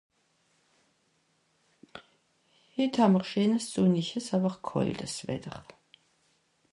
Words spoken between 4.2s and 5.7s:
àwer kàltes Wetter.